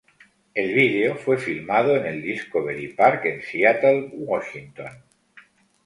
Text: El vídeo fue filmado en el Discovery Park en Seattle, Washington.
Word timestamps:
El 0.55 0.73
vídeo 0.73 1.15
fue 1.15 1.37
filmado 1.37 1.95
en 1.95 2.07
el 2.07 2.23
Discovery 2.23 2.87
Park 2.95 3.23
en 3.27 3.43
Seattle, 3.43 4.09
Washington. 4.15 4.97